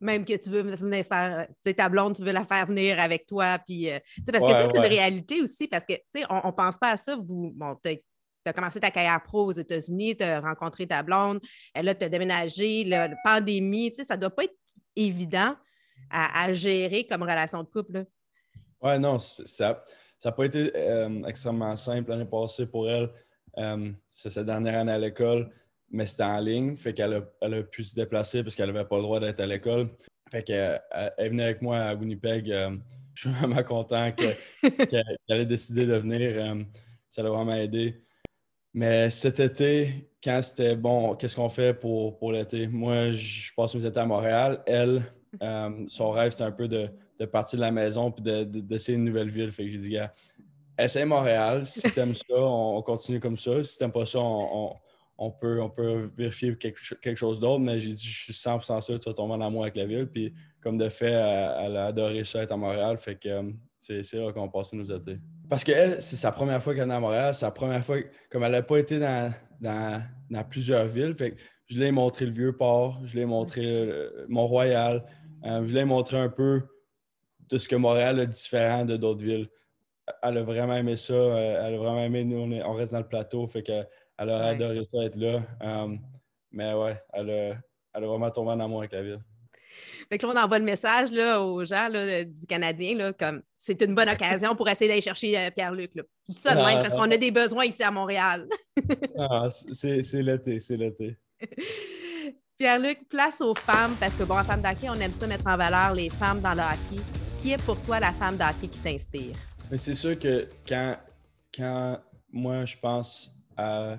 [0.00, 2.98] même que tu veux venir faire, tu sais, ta blonde, tu veux la faire venir
[2.98, 3.88] avec toi, puis,
[4.26, 6.96] parce que c'est une réalité aussi, parce que, tu sais, on ne pense pas à
[6.96, 8.00] ça, vous, bon, tu
[8.46, 11.40] as commencé ta carrière pro aux États-Unis, tu as rencontré ta blonde,
[11.74, 14.56] là, tu as déménagé, la pandémie, tu sais, ça ne doit pas être
[14.96, 15.54] évident
[16.10, 18.04] à, gérer comme relation de couple.
[18.82, 19.84] Oui, non, ça
[20.24, 23.10] n'a pas été euh, extrêmement simple l'année passée pour elle.
[23.58, 25.50] Euh, c'est sa dernière année à l'école,
[25.90, 28.88] mais c'était en ligne, fait qu'elle a, elle a pu se déplacer parce qu'elle n'avait
[28.88, 29.90] pas le droit d'être à l'école.
[30.30, 30.80] Fait qu'elle
[31.18, 32.50] est venue avec moi à Winnipeg.
[32.50, 32.76] Euh,
[33.14, 36.64] je suis vraiment content qu'elle ait décidé de venir.
[37.08, 38.00] ça l'a vraiment aidé.
[38.72, 42.68] Mais cet été, quand c'était bon, qu'est-ce qu'on fait pour, pour l'été?
[42.68, 44.62] Moi, je passe mes étés à Montréal.
[44.64, 45.02] Elle,
[45.42, 49.02] euh, son rêve, c'est un peu de, de, partir de la maison puis d'essayer de,
[49.02, 49.50] une nouvelle ville.
[49.50, 50.12] Fait que j'ai dit, gars,
[50.78, 51.66] essaye Montréal.
[51.66, 53.62] Si t'aimes ça, on, continue comme ça.
[53.64, 54.76] Si t'aimes pas ça, on, on,
[55.28, 57.60] peut, on peut vérifier quelque, quelque chose d'autre.
[57.60, 59.84] Mais j'ai dit, je suis 100% sûr que tu vas tomber en amour avec la
[59.84, 60.06] ville.
[60.06, 62.96] Puis, comme de fait, elle, a adoré ça être à Montréal.
[62.96, 65.18] Fait que euh, c'est là qu'on passe nos étés.
[65.48, 67.96] Parce qu'elle, c'est sa première fois qu'elle est à Montréal, c'est sa première fois,
[68.30, 72.56] comme elle n'a pas été dans, dans, plusieurs villes, fait je l'ai montré le vieux
[72.56, 73.92] port, je l'ai montré
[74.28, 75.04] Mont-Royal,
[75.44, 76.62] euh, je montré un peu
[77.48, 79.48] de ce que Montréal a différent de d'autres villes.
[80.22, 83.08] Elle a vraiment aimé ça, euh, elle a vraiment aimé, nous, on, reste dans le
[83.08, 83.62] plateau, fait
[84.20, 85.42] qu'elle a adoré ça être là.
[86.52, 87.54] mais ouais, elle a,
[87.94, 89.20] elle a vraiment tombé en amour avec la ville.
[90.08, 93.42] Fait que là, on envoie le message là, aux gens là, du Canadien, là, comme
[93.56, 95.92] c'est une bonne occasion pour essayer d'aller chercher euh, Pierre-Luc.
[95.94, 98.48] Je dis ça de même ah, parce qu'on a des besoins ici à Montréal.
[99.18, 101.16] ah, c'est l'été, c'est l'été.
[102.58, 105.56] Pierre-Luc, place aux femmes, parce que bon, en femme d'hockey, on aime ça mettre en
[105.56, 107.02] valeur les femmes dans le hockey.
[107.40, 109.36] Qui est pour toi la femme d'hockey qui t'inspire?
[109.70, 110.96] Mais c'est sûr que quand,
[111.54, 112.00] quand
[112.32, 113.96] moi je pense à,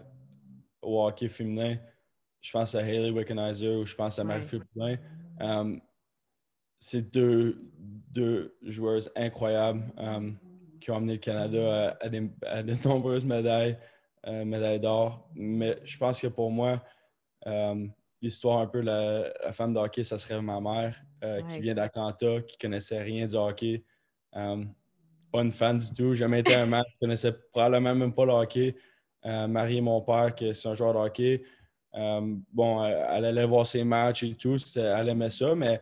[0.82, 1.78] au hockey féminin,
[2.42, 4.98] je pense à Hayley Wickenheiser ou je pense à Marie-Phil Poulin.
[5.42, 5.78] Euh,
[6.80, 9.84] c'est deux, deux joueuses incroyables.
[10.00, 10.32] Euh,
[10.82, 13.78] qui ont amené le Canada à, de nombreuses médailles,
[14.26, 15.30] euh, médailles d'or.
[15.36, 16.84] Mais je pense que pour moi,
[17.46, 17.88] euh,
[18.20, 21.00] l'histoire un peu, la, la, femme de hockey, ça serait ma mère,
[21.50, 23.84] qui vient d'Atlanta, qui connaissait rien du hockey.
[24.34, 28.76] pas une fan du tout, jamais été un match, connaissait probablement même pas le hockey.
[29.24, 31.44] Marie et mon père, qui est un joueur de hockey.
[31.94, 35.82] bon, elle allait voir ses matchs et tout, elle aimait ça, mais,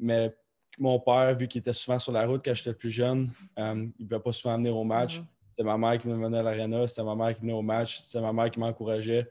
[0.00, 0.32] mais
[0.80, 4.04] mon père, vu qu'il était souvent sur la route quand j'étais plus jeune, euh, il
[4.04, 5.18] ne pouvait pas souvent venir au match.
[5.18, 5.26] Mhm.
[5.50, 8.00] C'était ma mère qui me menait à l'aréna, c'était ma mère qui venait au match,
[8.02, 9.28] c'était ma mère qui m'encourageait.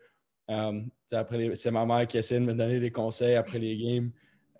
[0.50, 0.82] Euh,
[1.54, 4.12] c'est ma mère qui essayait de me donner des conseils après les games,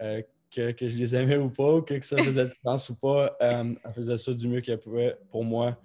[0.02, 3.36] euh, que, je les aimais ou pas, que, ça faisait de sens ou pas.
[3.40, 5.78] elle faisait ça du mieux qu'elle pouvait pour moi.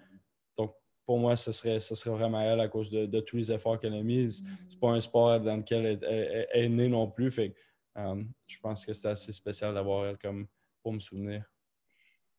[1.04, 3.94] Pour moi, ce serait, ce serait vraiment elle à cause de, tous les efforts qu'elle
[3.94, 4.42] a mis.
[4.68, 7.30] C'est pas un sport dans lequel elle, est née non plus.
[7.30, 7.54] Fait,
[7.96, 10.46] je pense que c'est assez spécial d'avoir elle comme,
[10.82, 11.44] pour me souvenir.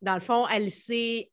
[0.00, 1.30] Dans le fond, elle s'est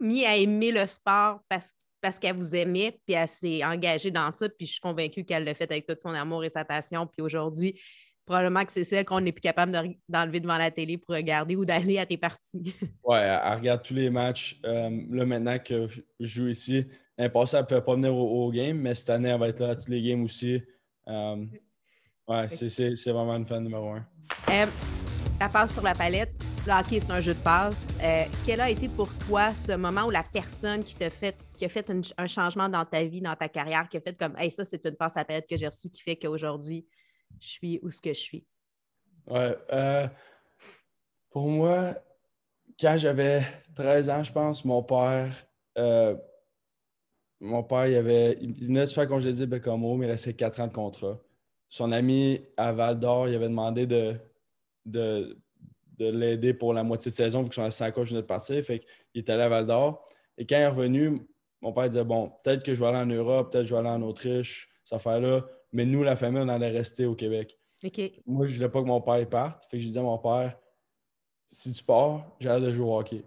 [0.00, 4.30] mise à aimer le sport parce, parce qu'elle vous aimait, puis elle s'est engagée dans
[4.32, 7.06] ça, puis je suis convaincue qu'elle l'a fait avec tout son amour et sa passion.
[7.06, 7.80] Puis aujourd'hui,
[8.24, 9.72] probablement que c'est celle qu'on n'est plus capable
[10.08, 12.74] d'enlever devant la télé pour regarder ou d'aller à tes parties.
[13.04, 14.58] Oui, elle, regarde tous les matchs.
[14.64, 15.88] Euh, là, maintenant que
[16.20, 16.86] je joue ici,
[17.18, 19.60] l'année passée, elle ne pouvait pas venir au, game, mais cette année, elle va être
[19.60, 20.62] là à tous les games aussi.
[21.08, 21.44] Euh,
[22.28, 24.06] ouais, c'est vraiment une fan numéro un.
[24.50, 24.66] Euh,
[25.38, 26.32] la passe sur la palette,
[26.66, 27.86] le hockey, c'est un jeu de passe.
[28.02, 31.64] Euh, quel a été pour toi ce moment où la personne qui t'a fait, qui
[31.64, 34.50] a fait un changement dans ta vie, dans ta carrière, qui a fait comme, hey,
[34.50, 36.86] ça, c'est une passe à palette que j'ai reçue qui fait qu'aujourd'hui,
[37.40, 38.46] je suis où ce que je suis?
[39.26, 39.56] Ouais.
[39.72, 40.08] Euh,
[41.30, 41.94] pour moi,
[42.78, 43.42] quand j'avais
[43.74, 45.34] 13 ans, je pense, mon père,
[45.78, 46.16] euh,
[47.40, 50.60] mon père, il, avait, il venait de se faire congédier Bécamo, mais il restait 4
[50.60, 51.18] ans de contrat.
[51.68, 54.18] Son ami à Val d'Or, il avait demandé de
[54.84, 55.36] de,
[55.98, 58.62] l'aider pour la moitié de saison, vu que son assistant coach venait de partir.
[58.64, 60.08] Fait qu'il est allé à Val d'Or.
[60.36, 61.26] Et quand il est revenu,
[61.60, 63.80] mon père disait Bon, peut-être que je vais aller en Europe, peut-être que je vais
[63.80, 65.44] aller en Autriche, cette affaire-là.
[65.74, 67.58] Mais nous, la famille, on allait rester au Québec.
[68.26, 69.64] Moi, je ne voulais pas que mon père parte.
[69.64, 70.56] Fait que je disais à mon père
[71.48, 73.24] Si tu pars, j'ai hâte de jouer au hockey.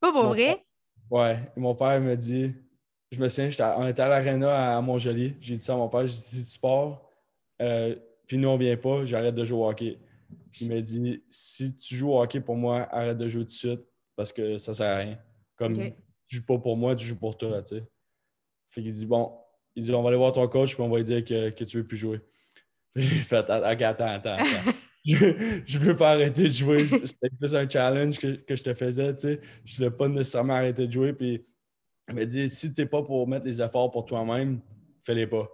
[0.00, 0.64] Pas pour vrai?
[1.10, 1.38] ouais.
[1.56, 2.52] mon père me dit
[3.10, 5.34] Je me souviens, on était à l'aréna à Montjoli.
[5.40, 7.02] J'ai dit ça à mon père j'ai dit, Si tu pars,
[7.60, 9.98] euh, puis nous, on ne vient pas, j'arrête de jouer au hockey.
[10.60, 13.50] Il m'a dit si tu joues au hockey pour moi, arrête de jouer tout de
[13.50, 13.80] suite
[14.14, 15.18] parce que ça sert à rien.
[15.56, 15.92] Comme tu
[16.26, 17.84] tu joues pas pour moi, tu joues pour toi, tu sais.
[18.70, 19.36] Fait qu'il dit bon,
[19.76, 21.64] il dit on va aller voir ton coach puis on va lui dire que, que
[21.64, 22.20] tu veux plus jouer.
[22.96, 24.72] J'ai fait attends, attends, attends.
[25.04, 26.86] je, je veux pas arrêter de jouer.
[26.86, 29.40] C'était plus un challenge que, que, je te faisais, tu sais.
[29.64, 31.12] Je voulais pas nécessairement arrêter de jouer.
[31.12, 31.44] Puis
[32.08, 34.60] il m'a dit si t'es pas pour mettre les efforts pour toi-même,
[35.04, 35.48] fais-les pas.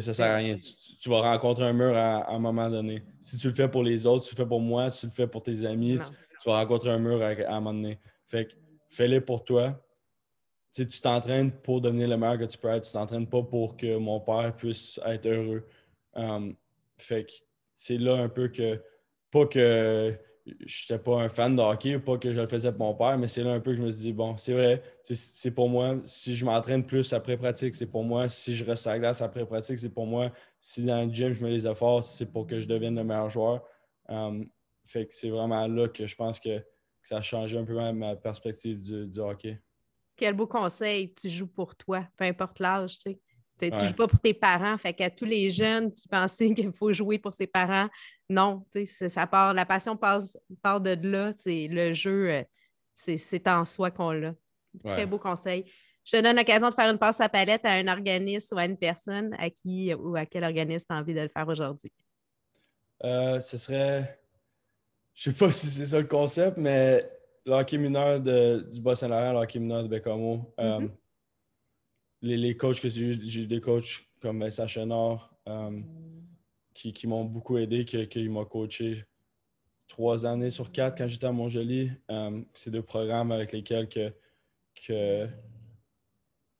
[0.00, 0.58] Ça sert à rien.
[0.58, 3.02] Tu, vas rencontrer un mur à, un moment donné.
[3.20, 5.12] Si tu le fais pour les autres, tu le fais pour moi, si tu le
[5.12, 7.98] fais pour tes amis, tu vas rencontrer un mur à, un moment donné.
[8.26, 8.52] Fait que
[8.88, 9.78] fais-le pour toi.
[10.72, 12.84] Tu t'entraînes pour devenir le meilleur que tu peux être.
[12.84, 15.66] Tu t'entraînes pas pour que mon père puisse être heureux.
[16.14, 16.54] Um,
[16.98, 17.32] fait que
[17.74, 18.80] c'est là un peu que,
[19.30, 22.86] pas que je n'étais pas un fan de hockey, pas que je le faisais pour
[22.86, 24.82] mon père, mais c'est là un peu que je me suis dit, bon, c'est vrai,
[25.02, 25.96] c'est pour moi.
[26.04, 28.28] Si je m'entraîne plus après pratique, c'est pour moi.
[28.28, 30.32] Si je reste à la glace après pratique, c'est pour moi.
[30.58, 33.30] Si dans le gym, je mets les efforts, c'est pour que je devienne le meilleur
[33.30, 33.62] joueur.
[34.08, 34.48] Um,
[34.84, 36.62] fait que c'est vraiment là que je pense que,
[37.04, 39.60] ça a changé un peu ma, perspective du, hockey.
[40.22, 43.20] Quel beau conseil, tu joues pour toi, peu importe l'âge, tu sais.
[43.58, 44.78] Tu ne joues pas pour tes parents.
[44.78, 47.88] Fait qu'à tous les jeunes qui pensaient qu'il faut jouer pour ses parents,
[48.28, 51.32] non, ça part, la passion passe, part de là.
[51.44, 52.44] Le jeu, euh,
[52.94, 54.32] c'est en soi qu'on l'a.
[54.84, 55.64] Très beau conseil.
[56.04, 58.66] Je te donne l'occasion de faire une passe à palette à un organisme ou à
[58.66, 61.90] une personne à qui ou à quel organisme tu as envie de le faire aujourd'hui.
[63.02, 64.20] Euh, ce serait.
[65.14, 67.10] Je ne sais pas si c'est ça le concept, mais
[67.44, 70.54] l'hockey mineur de, du Bas-Saint-Laurent, l'hockey mineur de Bécamo.
[70.58, 70.90] Euh, mm-hmm
[72.22, 75.80] les, les, coachs que j'ai j'ai des coachs comme Vincent Chenard euh,
[76.72, 79.04] qui, qui m'ont beaucoup aidé, qui, qui m'ont coaché
[79.88, 81.90] trois années sur quatre quand j'étais à Montjoli.
[82.10, 84.12] Euh, c'est deux programmes avec lesquels que,
[84.86, 85.28] que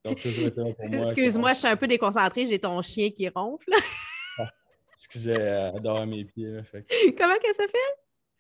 [0.05, 3.71] Excuse-moi, je suis un peu déconcentré, j'ai ton chien qui ronfle.
[4.39, 4.51] Ah,
[4.95, 6.59] excusez, elle adore mes pieds.
[7.17, 7.81] Comment s'appelle?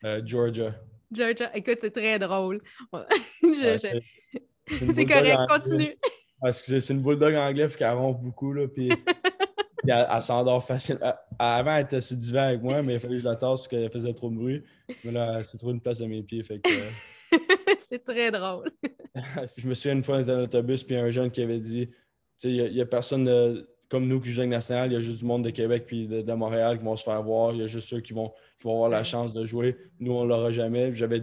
[0.04, 0.74] Euh, Georgia.
[1.12, 2.60] Georgia, écoute, c'est très drôle.
[3.42, 5.96] c'est correct, continue.
[6.42, 8.88] Ah, excusez, c'est une bulldog anglais, qui ronfle beaucoup, là, puis,
[9.86, 11.14] elle, s'endort facilement.
[11.38, 13.60] Avant, elle était sur le divan avec moi, mais il fallait que je la tasse
[13.60, 14.62] parce qu'elle faisait trop de bruit.
[15.04, 16.70] Mais là, elle s'est trouvé une place à mes pieds, fait que...
[17.80, 18.70] c'est très drôle.
[19.14, 21.30] je me souviens une fois, on était dans l'autobus, puis il y a un jeune
[21.30, 21.94] qui avait dit, tu
[22.36, 25.26] sais, il n'y a, personne comme nous qui joue national, il y a juste du
[25.26, 27.52] monde de Québec puis de, Montréal qui vont se faire voir.
[27.52, 29.76] Il y a juste ceux qui vont, qui vont avoir la chance de jouer.
[30.00, 30.94] Nous, on ne l'aura jamais.
[30.94, 31.22] J'avais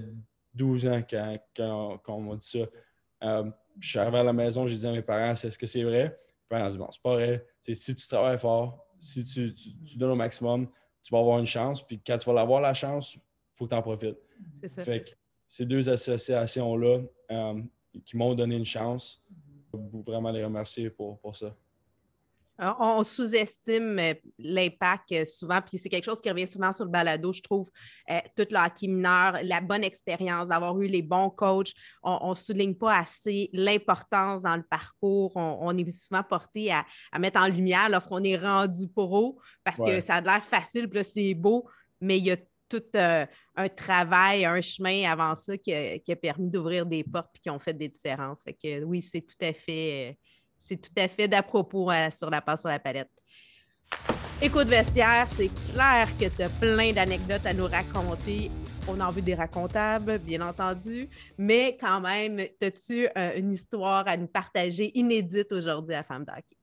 [0.54, 3.52] 12 ans quand, quand, quand on m'a dit ça.
[3.80, 6.16] je suis arrivé à la maison, j'ai dit à mes parents, est-ce que c'est vrai?
[6.52, 7.44] Mes parents bon, c'est pas vrai.
[7.60, 9.52] si tu travailles fort, si tu,
[9.98, 10.70] donnes au maximum,
[11.02, 11.82] tu vas avoir une chance.
[11.82, 13.22] Puis quand tu vas avoir la chance, il
[13.56, 14.20] faut que tu en profites.
[14.62, 14.84] C'est ça.
[14.84, 15.10] Fait que
[15.48, 17.00] ces deux associations-là
[18.06, 19.26] qui m'ont donné une chance,
[19.74, 21.56] je veux vraiment les remercier pour, pour ça.
[22.62, 26.91] On sous-estime euh, l'impact euh, souvent, puis c'est quelque chose qui revient souvent sur le
[26.91, 27.69] balado, je trouve.
[28.10, 31.72] Euh, tout le hockey mineur, la bonne expérience, d'avoir eu les bons coachs.
[32.04, 35.32] On ne souligne pas assez l'importance dans le parcours.
[35.36, 36.86] On, est souvent porté à,
[37.17, 41.34] mettre en lumière lorsqu'on est rendu pro parce que ça a l'air facile, puis c'est
[41.34, 41.65] beau,
[42.02, 46.86] mais il y a tout un travail, un chemin avant ça qui a, permis d'ouvrir
[46.86, 48.43] des portes et qui ont fait des différences.
[48.43, 50.17] Fait que oui, c'est tout à fait
[50.60, 53.10] c'est tout à fait d'à propos euh, sur la passe sur la palette.
[54.41, 58.52] Écoute vestiaire, c'est clair que tu as plein d'anecdotes à nous raconter.
[58.88, 64.15] On a vu des racontables, bien entendu, mais quand même, as-tu euh, une histoire à
[64.17, 66.58] nous partager inédite aujourd'hui à Femme d'Hockey?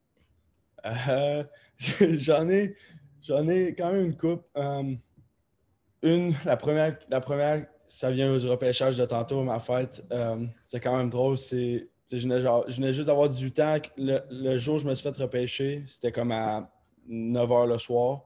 [1.08, 1.44] Euh,
[2.18, 2.76] j'en ai,
[3.22, 4.46] j'en ai quand même une coupe.
[6.02, 10.02] une, la première, la première, ça vient du repêchage de tantôt, ma fête.
[10.64, 11.36] c'est quand même drôle.
[11.36, 13.78] C'est je venais, juste d'avoir 18 ans.
[13.96, 16.70] Le, jour où je me suis fait repêcher, c'était comme à
[17.08, 18.22] 9 h le soir.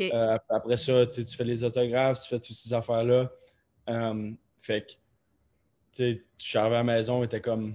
[0.00, 3.30] Euh, après ça, tu fais les autographes, tu fais toutes ces affaires-là.
[3.88, 4.86] Euh, fait
[5.96, 7.74] que, je suis arrivé à la maison, était comme.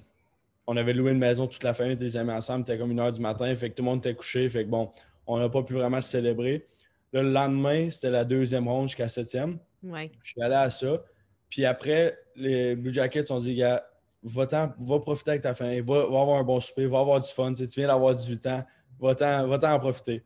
[0.69, 3.11] On avait loué une maison toute la famille, les amis ensemble, c'était comme une heure
[3.11, 4.91] du matin, fait que tout le monde était couché, fait que bon,
[5.25, 6.67] on n'a pas pu vraiment se célébrer.
[7.13, 9.59] le lendemain, c'était la deuxième ronde jusqu'à la septième.
[9.81, 10.11] Ouais.
[10.23, 11.01] Je suis allé à ça.
[11.49, 13.87] Puis après, les Blue Jackets ont dit, gars,
[14.23, 17.53] va, va profiter avec ta famille, va, avoir un bon souper, va avoir du fun.
[17.53, 18.63] Tu, viens d'avoir 18 ans,
[18.99, 20.23] va-t'en en profiter.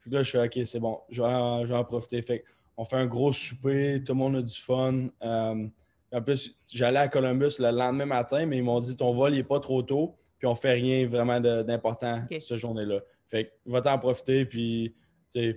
[0.00, 2.22] Puis là, je fais OK, c'est bon, je vais, en, profiter.
[2.22, 2.44] Fait
[2.76, 5.08] on fait un gros souper, tout le monde a du fun.
[5.22, 5.66] Euh,
[6.12, 9.44] en plus, j'allais à Columbus le lendemain matin, mais ils m'ont dit ton vol n'est
[9.44, 13.00] pas trop tôt, puis on fait rien vraiment d'important cette journée-là.
[13.26, 14.94] Fait va-t'en profiter, puis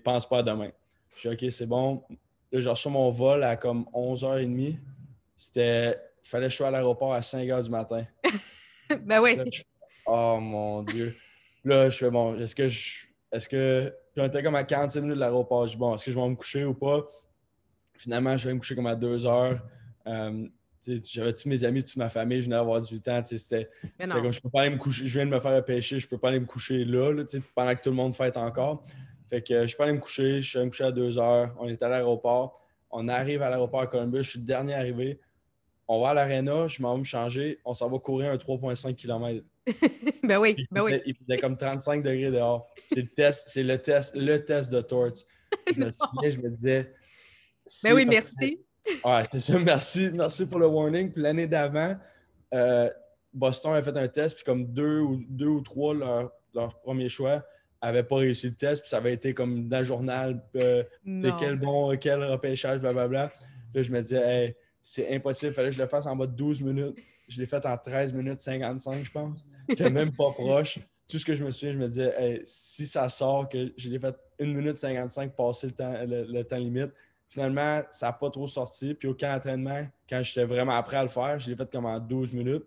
[0.04, 0.70] pense pas à demain.
[1.16, 2.04] Je suis OK, c'est bon.
[2.52, 4.78] Là, j'ai reçu mon vol à comme 11h30.
[5.36, 8.04] C'était il fallait que je sois à l'aéroport à 5 h du matin.
[9.04, 9.38] ben oui.
[10.08, 11.16] oh mon Dieu.
[11.64, 13.06] Là, je fais bon, est-ce que je.
[13.32, 13.94] Est-ce que.
[14.14, 15.68] Puis était comme à 45 minutes de l'aéroport.
[15.68, 17.06] Je dis bon, est-ce que je vais me coucher ou pas?
[17.94, 19.62] Finalement, je vais me coucher comme à 2 heures.
[20.08, 20.48] Euh,
[21.04, 23.22] j'avais tous mes amis, toute ma famille, je venais d'avoir 18 ans.
[23.26, 23.70] C'était
[24.10, 25.06] comme je peux pas aller me coucher.
[25.06, 27.76] Je viens de me faire pêcher, je peux pas aller me coucher là, là pendant
[27.76, 28.84] que tout le monde fête encore.
[29.30, 31.56] Fait que je peux aller me coucher, je suis allé me coucher à 2 heures.
[31.60, 32.62] On est à l'aéroport.
[32.92, 35.20] On arrive à l'aéroport à Columbus, je suis le dernier arrivé
[35.88, 38.96] on va à l'aréna, je m'en vais me changer, on s'en va courir un 3,5
[38.96, 39.44] km.
[40.24, 41.02] ben oui, ben oui.
[41.06, 42.68] Il faisait comme 35 degrés dehors.
[42.92, 45.14] C'est le test, c'est le test, le test de Torts.
[45.74, 46.94] Je me souviens, je me disais.
[47.84, 48.60] Ben oui, merci.
[49.04, 50.10] ouais, c'est ça, merci.
[50.14, 51.12] Merci pour le warning.
[51.12, 51.96] Puis l'année d'avant,
[52.54, 52.90] euh,
[53.34, 57.10] Boston a fait un test, puis comme deux ou, deux ou trois, leur, leur premier
[57.10, 57.44] choix,
[57.82, 60.84] n'avaient pas réussi le test, puis ça avait été comme dans le journal, euh,
[61.40, 63.32] quel bon, quel repêchage, blablabla.
[63.74, 64.56] Là, je me disais, hey,
[64.88, 65.52] c'est impossible.
[65.52, 66.96] Il fallait que je le fasse en bas de 12 minutes.
[67.28, 69.48] Je l'ai fait en 13 minutes 55, je pense.
[69.68, 70.78] J'étais même pas proche.
[71.10, 73.98] Tout ce que je me souviens, je me disais, si ça sort, que je l'ai
[73.98, 76.92] fait 1 minute 55 passer le temps, le, temps limite.
[77.30, 78.94] Finalement, ça n'a pas trop sorti.
[78.94, 81.88] Puis au camp d'entraînement, quand j'étais vraiment prêt à le faire, je l'ai fait comme
[81.88, 82.66] en 12 minutes.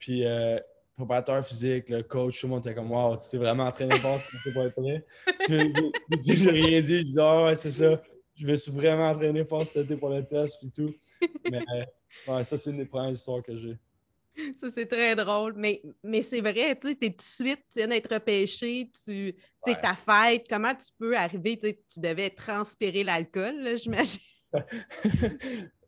[0.00, 0.58] Puis euh,
[0.96, 4.20] préparateur physique, le coach, tout le monde était comme Wow, tu t'es vraiment entraîné fort
[4.20, 5.06] tu pas être prêt.
[6.20, 8.02] J'ai rien dit, je dis Ah ouais, c'est ça.
[8.34, 10.92] Je me suis vraiment entraîné fort cet été pour le test puis tout.
[11.50, 13.76] Mais ça, c'est une des premières histoires que j'ai.
[14.56, 15.54] Ça, c'est très drôle.
[15.56, 19.80] Mais, mais c'est vrai, tu sais, tout de suite, tu viens d'être repêché, tu c'est
[19.80, 20.46] ta fête.
[20.48, 21.58] Comment tu peux arriver?
[21.58, 24.20] Tu, tu devais transpirer l'alcool, j'imagine.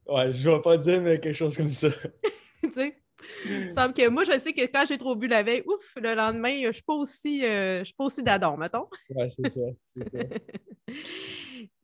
[0.06, 1.88] ouais, je vais pas dire, mais quelque chose comme ça.
[2.62, 2.96] tu sais?
[3.44, 6.14] Il semble que moi, je sais que quand j'ai trop bu la veille, ouf, le
[6.14, 8.86] lendemain, je ne suis pas aussi, euh, aussi d'adon, mettons.
[9.10, 9.60] Ouais, c'est ça.
[10.06, 10.18] ça.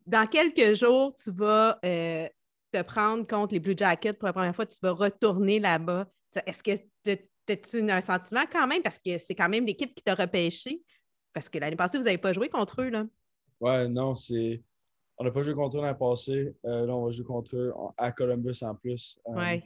[0.07, 2.27] Dans quelques jours, tu vas euh,
[2.73, 6.07] te prendre contre les Blue Jackets pour la première fois, tu vas retourner là-bas.
[6.45, 6.71] Est-ce que
[7.05, 8.81] tu as un sentiment quand même?
[8.81, 10.81] Parce que c'est quand même l'équipe qui t'a repêché.
[11.33, 12.89] Parce que l'année passée, vous n'avez pas joué contre eux.
[12.89, 13.05] Là.
[13.59, 14.61] Ouais, non, c'est.
[15.17, 16.53] On n'a pas joué contre eux l'année passée.
[16.65, 19.19] Euh, là, on va jouer contre eux à Columbus en plus.
[19.27, 19.61] Euh, oui.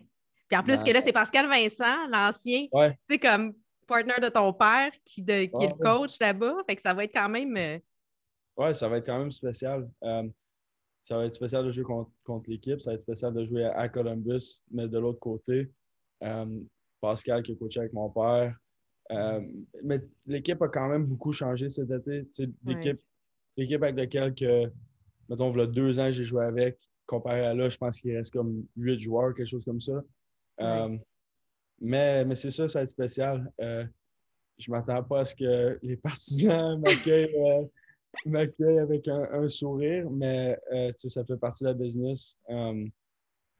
[0.48, 3.54] Puis en plus, que là, c'est Pascal Vincent, l'ancien, tu sais, comme
[3.86, 6.56] partner de ton père qui, de, qui est le coach là-bas.
[6.68, 7.56] Fait que ça va être quand même.
[7.58, 7.80] Euh,
[8.58, 9.90] ouais, ça va être quand même spécial
[11.08, 13.88] ça va être spécial de jouer contre, l'équipe, ça va être spécial de jouer à,
[13.88, 15.72] Columbus, mais de l'autre côté,
[16.22, 16.60] euh,
[17.00, 18.58] Pascal qui a coaché avec mon père.
[19.12, 19.40] Euh,
[19.86, 22.28] mais l'équipe a quand même beaucoup changé cet été.
[23.56, 24.70] L'équipe avec laquelle, que,
[25.30, 28.14] mettons, il y a deux ans, j'ai joué avec, comparé à là, je pense qu'il
[28.14, 30.04] reste comme huit joueurs, quelque chose comme ça.
[30.60, 30.98] Euh,
[31.80, 33.50] mais mais c'est sûr, ça va être spécial.
[33.58, 33.86] je
[34.70, 37.34] ne m'attends pas à ce que les partisans m'accueillent
[38.26, 42.38] m'accueille avec un, sourire, mais euh, ça fait partie de la business.
[42.50, 42.90] Um,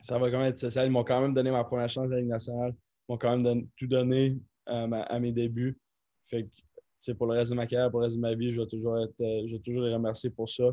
[0.02, 0.88] ça va quand même être social.
[0.88, 2.72] Ils m'ont quand même donné ma première chance à la Ligue nationale.
[2.72, 5.78] Ils m'ont quand même tout donné um, à, mes débuts.
[6.28, 6.50] Fait
[7.06, 8.68] que, pour le reste de ma carrière, pour le reste de ma vie, je vais
[8.68, 10.72] toujours, être, euh, je vais toujours les remercier pour ça.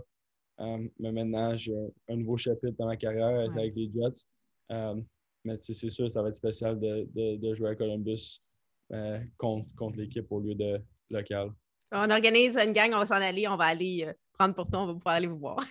[0.58, 1.74] Um, mais maintenant, j'ai
[2.08, 4.26] un nouveau chapitre dans ma carrière avec les Jets.
[5.44, 8.40] mais c'est sûr, ça va être spécial de, de, jouer à Columbus
[8.92, 11.50] euh, contre, contre l'équipe au lieu de local.
[11.94, 14.80] On organise une gang, on va s'en aller, on va aller euh, prendre pour toi,
[14.80, 15.64] on va pouvoir aller vous voir.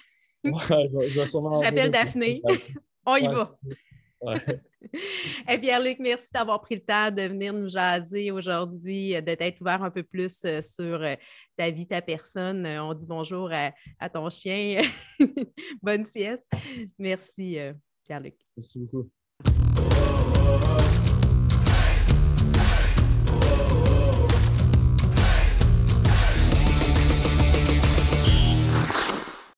[1.63, 2.41] J'appelle Daphné.
[3.05, 3.51] on y va.
[5.49, 9.59] Et Pierre-Luc, merci d'avoir pris le temps de venir nous jaser aujourd'hui, euh, de t'être
[9.59, 11.05] ouvert un peu plus euh, sur
[11.57, 12.65] ta vie, ta personne.
[12.65, 14.81] On dit bonjour à, à ton chien.
[15.81, 16.47] Bonne sieste.
[16.97, 17.57] Merci,
[18.05, 18.35] Pierre-Luc.
[18.55, 19.09] Merci beaucoup.